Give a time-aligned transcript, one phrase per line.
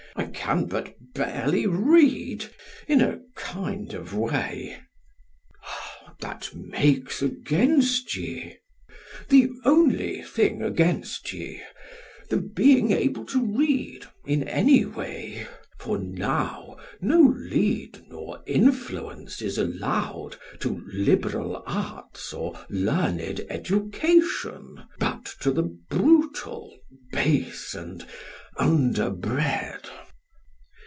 [0.13, 2.45] I can but barely read....
[2.87, 4.75] in a kind of way.
[6.05, 6.11] DEM.
[6.19, 8.57] That makes against ye!
[9.29, 11.63] the only thing against ye
[12.29, 15.47] The being able to read, in any way:
[15.79, 25.23] For now no lead nor influence is allowed To liberal arts or learned education, But
[25.39, 26.77] to the brutal,
[27.13, 28.05] base, and
[28.57, 29.89] underbred.